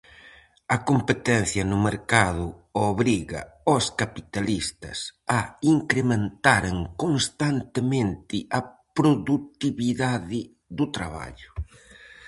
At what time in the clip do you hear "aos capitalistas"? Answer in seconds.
3.69-4.97